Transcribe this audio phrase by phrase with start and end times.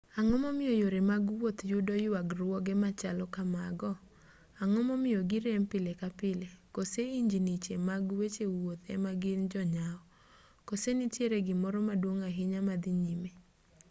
[0.19, 3.91] ang'o momiyo yore mag wuoth yudo yuagruoge machalo kamago
[4.61, 9.97] ang'o momiyo girem pile ka pile koso injiniche mag weche wuoth ema gin jonyaw
[10.67, 13.29] koso nitiere gimoro maduong' ahinya madhi nyime